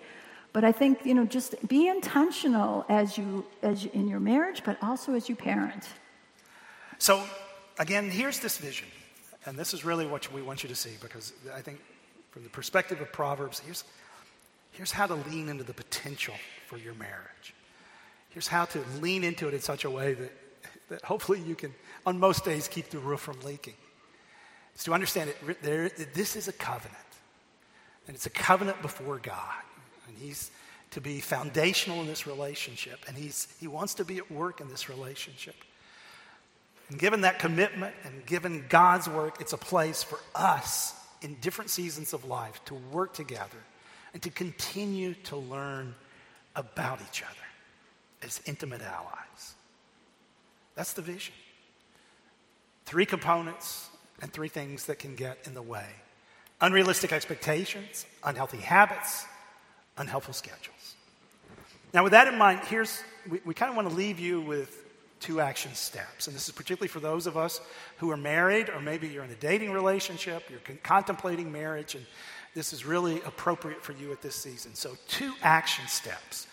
[0.53, 4.63] But I think, you know, just be intentional as you, as you, in your marriage,
[4.65, 5.87] but also as you parent.
[6.99, 7.25] So,
[7.79, 8.89] again, here's this vision.
[9.47, 11.81] And this is really what we want you to see because I think
[12.31, 13.85] from the perspective of Proverbs, here's,
[14.73, 16.35] here's how to lean into the potential
[16.69, 17.55] for your marriage.
[18.31, 20.33] Here's how to lean into it in such a way that,
[20.91, 21.75] that hopefully you can,
[22.07, 23.75] on most days, keep the roof from leaking.
[24.75, 26.97] It's to understand it, there, this is a covenant.
[28.07, 29.63] And it's a covenant before God.
[30.09, 30.51] And He's
[30.93, 33.01] to be foundational in this relationship.
[33.09, 35.57] And he's, He wants to be at work in this relationship.
[36.89, 41.71] And given that commitment and given God's work, it's a place for us in different
[41.71, 43.57] seasons of life to work together
[44.13, 45.95] and to continue to learn
[46.55, 49.55] about each other as intimate allies.
[50.75, 51.35] That's the vision.
[52.85, 53.89] Three components
[54.23, 55.87] and three things that can get in the way
[56.63, 59.27] unrealistic expectations, unhealthy habits,
[59.99, 60.95] unhelpful schedules.
[61.93, 64.79] Now, with that in mind, here's we, we kind of want to leave you with
[65.21, 66.27] two action steps.
[66.27, 67.61] And this is particularly for those of us
[67.99, 72.05] who are married, or maybe you're in a dating relationship, you're con- contemplating marriage, and
[72.55, 74.75] this is really appropriate for you at this season.
[74.75, 76.47] So, two action steps.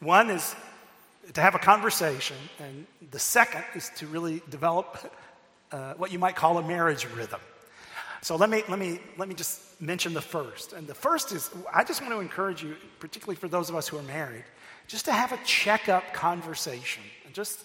[0.00, 0.54] One is
[1.32, 5.12] to have a conversation, and the second is to really develop
[5.72, 7.40] uh, what you might call a marriage rhythm.
[8.22, 10.72] So let me, let, me, let me just mention the first.
[10.72, 13.86] And the first is I just want to encourage you, particularly for those of us
[13.86, 14.44] who are married,
[14.88, 17.02] just to have a checkup conversation.
[17.26, 17.60] And just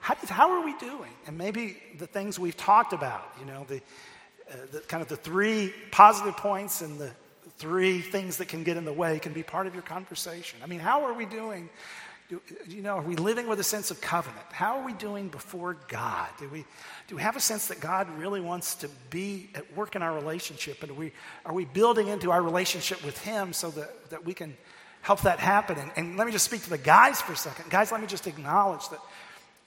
[0.00, 1.12] how, how are we doing?
[1.26, 3.76] And maybe the things we've talked about, you know, the,
[4.50, 7.10] uh, the kind of the three positive points and the
[7.58, 10.58] three things that can get in the way can be part of your conversation.
[10.62, 11.70] I mean, how are we doing
[12.28, 14.46] do, you know, are we living with a sense of covenant?
[14.50, 16.28] How are we doing before God?
[16.38, 16.64] Do we,
[17.06, 20.14] do we have a sense that God really wants to be at work in our
[20.14, 20.82] relationship?
[20.82, 21.12] And are we,
[21.44, 24.56] are we building into our relationship with Him so that, that we can
[25.02, 25.78] help that happen?
[25.78, 27.68] And, and let me just speak to the guys for a second.
[27.68, 29.00] Guys, let me just acknowledge that,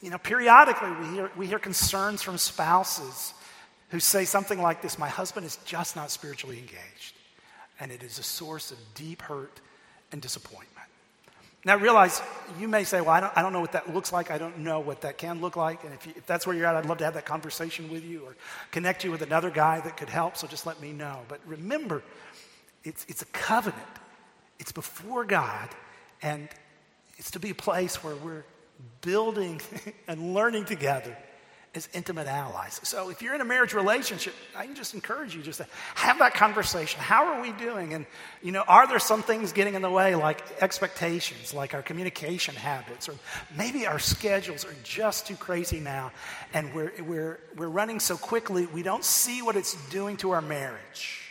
[0.02, 3.36] you know, periodically we hear, we hear concerns from spouses
[3.90, 7.14] who say something like this My husband is just not spiritually engaged.
[7.80, 9.62] And it is a source of deep hurt
[10.12, 10.77] and disappointment.
[11.68, 12.22] Now, realize
[12.62, 14.32] you may say, Well, I don't, I don't know what that looks like.
[14.32, 15.84] I don't know what that can look like.
[15.84, 18.06] And if, you, if that's where you're at, I'd love to have that conversation with
[18.06, 18.38] you or
[18.72, 20.38] connect you with another guy that could help.
[20.38, 21.20] So just let me know.
[21.28, 22.04] But remember,
[22.86, 23.84] it's, it's a covenant,
[24.60, 25.68] it's before God,
[26.22, 26.48] and
[27.18, 28.46] it's to be a place where we're
[29.02, 29.60] building
[30.08, 31.18] and learning together
[31.78, 32.82] as intimate allies.
[32.84, 36.20] So if you're in a marriage relationship, I can just encourage you just to have
[36.20, 37.00] that conversation.
[37.00, 37.94] How are we doing?
[37.94, 38.06] And,
[38.44, 42.56] you know, are there some things getting in the way, like expectations, like our communication
[42.56, 43.14] habits, or
[43.56, 46.12] maybe our schedules are just too crazy now,
[46.54, 50.42] and we're, we're, we're running so quickly, we don't see what it's doing to our
[50.42, 51.24] marriage.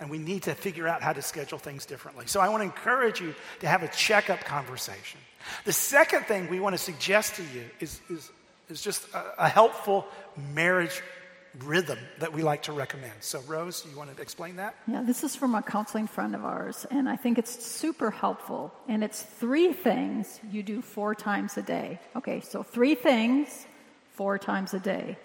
[0.00, 2.26] And we need to figure out how to schedule things differently.
[2.26, 5.20] So I want to encourage you to have a checkup conversation.
[5.64, 8.30] The second thing we want to suggest to you is, is
[8.68, 10.06] is just a, a helpful
[10.54, 11.02] marriage
[11.62, 13.12] rhythm that we like to recommend.
[13.20, 14.74] So, Rose, you want to explain that?
[14.86, 18.72] Yeah, this is from a counseling friend of ours, and I think it's super helpful.
[18.88, 22.00] And it's three things you do four times a day.
[22.16, 23.66] Okay, so three things
[24.14, 25.16] four times a day.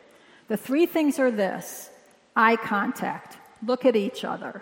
[0.48, 1.90] The three things are this
[2.36, 4.62] eye contact, look at each other.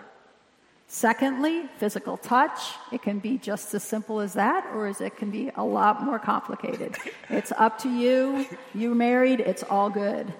[0.90, 2.58] Secondly, physical touch.
[2.90, 6.02] It can be just as simple as that, or as it can be a lot
[6.02, 6.96] more complicated.
[7.30, 8.46] It's up to you.
[8.74, 10.32] You're married, it's all good.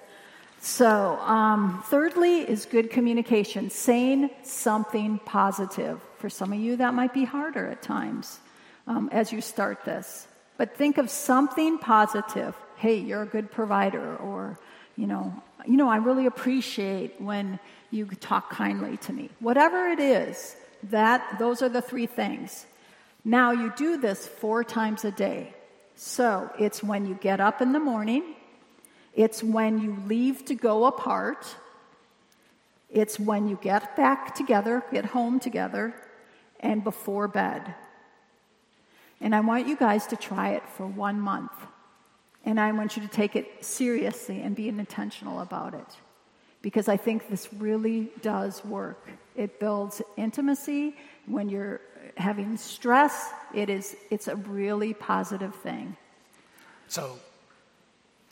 [0.59, 6.01] So, um, thirdly, is good communication, saying something positive.
[6.17, 8.41] For some of you, that might be harder at times
[8.87, 10.27] um, as you start this.
[10.57, 12.57] But think of something positive.
[12.77, 14.59] Hey, you're a good provider, or
[14.97, 17.59] you know, you know, I really appreciate when
[17.91, 19.31] you talk kindly to me.
[19.41, 22.67] Whatever it is, that those are the three things.
[23.25, 25.55] Now you do this four times a day.
[25.97, 28.23] So it's when you get up in the morning,
[29.15, 31.45] it's when you leave to go apart,
[32.89, 35.95] it's when you get back together, get home together,
[36.61, 37.75] and before bed.
[39.21, 41.53] And I want you guys to try it for one month.
[42.49, 45.87] And I want you to take it seriously and be intentional about it
[46.63, 49.07] because I think this really does work.
[49.37, 50.97] It builds intimacy.
[51.27, 51.83] When you're
[52.17, 55.95] having stress, it is, it's a really positive thing.
[56.87, 57.19] So,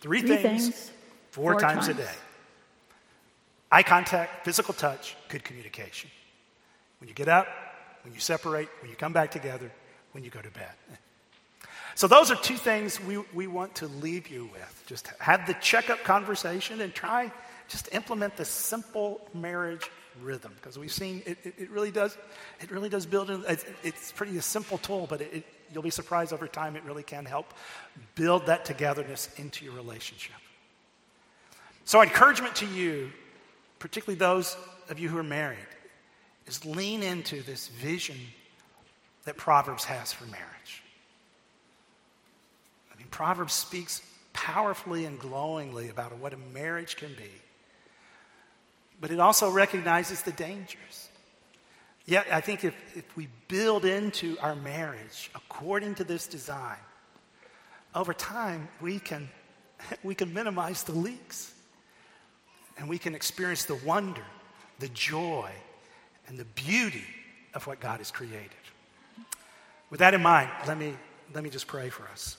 [0.01, 0.91] three, three things, things,
[1.31, 2.17] four, four times, times a day
[3.71, 6.09] eye contact, physical touch, good communication.
[7.01, 7.49] When you get up,
[8.03, 9.71] when you separate, when you come back together,
[10.13, 10.73] when you go to bed.
[11.97, 14.85] So, those are two things we, we want to leave you with.
[14.87, 17.33] Just have the checkup conversation and try
[17.69, 19.91] just implement the simple marriage
[20.23, 22.17] rhythm because we've seen it, it, it, really does
[22.61, 25.45] it really does build in, it's, it's pretty a simple tool but it,
[25.75, 27.53] you'll be surprised over time it really can help
[28.15, 30.37] build that togetherness into your relationship
[31.85, 33.11] so encouragement to you
[33.79, 34.57] particularly those
[34.89, 35.59] of you who are married
[36.47, 38.17] is lean into this vision
[39.25, 40.83] that Proverbs has for marriage.
[43.11, 44.03] Proverbs speaks
[44.33, 47.31] powerfully and glowingly about what a marriage can be,
[49.01, 51.09] but it also recognizes the dangers.
[52.07, 56.79] Yet, I think if, if we build into our marriage according to this design,
[57.95, 59.29] over time we can,
[60.05, 61.53] we can minimize the leaks
[62.79, 64.25] and we can experience the wonder,
[64.79, 65.51] the joy,
[66.29, 67.05] and the beauty
[67.55, 68.51] of what God has created.
[69.91, 70.95] With that in mind, let me,
[71.35, 72.37] let me just pray for us.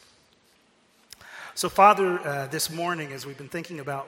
[1.57, 4.07] So, Father, uh, this morning, as we've been thinking about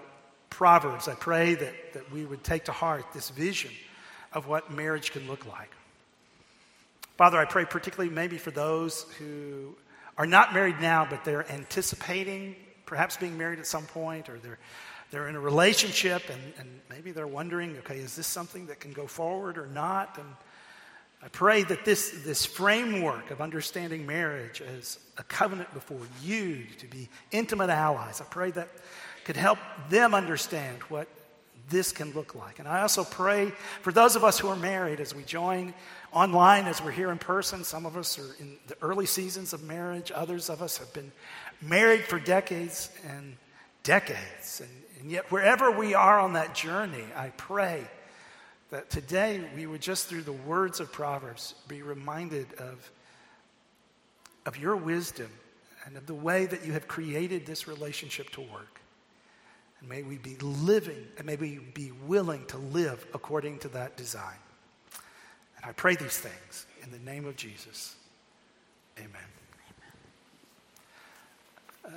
[0.52, 3.72] Proverbs, I pray that, that we would take to heart this vision
[4.34, 5.72] of what marriage can look like.
[7.18, 9.76] Father, I pray particularly maybe for those who
[10.16, 14.60] are not married now, but they're anticipating perhaps being married at some point, or they're,
[15.10, 18.94] they're in a relationship and, and maybe they're wondering, okay, is this something that can
[18.94, 20.20] go forward or not?
[20.20, 20.28] And
[21.22, 26.88] I pray that this, this framework of understanding marriage as a covenant before you to
[26.88, 28.70] be intimate allies, I pray that
[29.26, 29.60] could help
[29.90, 31.08] them understand what
[31.70, 32.60] this can look like.
[32.60, 33.52] And I also pray
[33.82, 35.74] for those of us who are married as we join
[36.12, 37.64] online, as we're here in person.
[37.64, 41.12] Some of us are in the early seasons of marriage, others of us have been
[41.62, 43.36] married for decades and
[43.84, 44.62] decades.
[44.62, 47.86] And, and yet, wherever we are on that journey, I pray
[48.72, 52.92] that today we would just through the words of Proverbs be reminded of,
[54.46, 55.30] of your wisdom
[55.86, 58.80] and of the way that you have created this relationship to work.
[59.80, 63.98] And may we be living and may we be willing to live according to that
[63.98, 64.38] design.
[65.58, 67.96] And I pray these things in the name of Jesus.
[68.98, 69.39] Amen.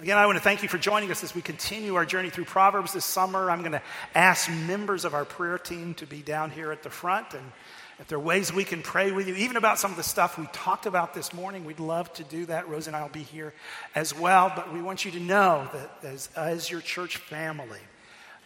[0.00, 2.46] Again, I want to thank you for joining us as we continue our journey through
[2.46, 3.50] Proverbs this summer.
[3.50, 3.82] I'm going to
[4.14, 7.34] ask members of our prayer team to be down here at the front.
[7.34, 7.52] And
[7.98, 10.38] if there are ways we can pray with you, even about some of the stuff
[10.38, 12.68] we talked about this morning, we'd love to do that.
[12.68, 13.54] Rose and I will be here
[13.94, 14.50] as well.
[14.54, 17.80] But we want you to know that as, as your church family,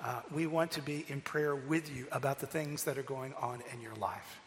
[0.02, 3.34] uh, we want to be in prayer with you about the things that are going
[3.34, 4.40] on in your life.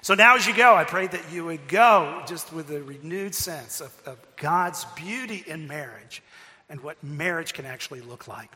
[0.00, 3.34] So now, as you go, I pray that you would go just with a renewed
[3.34, 6.22] sense of, of God's beauty in marriage
[6.68, 8.50] and what marriage can actually look like.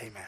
[0.00, 0.26] Amen.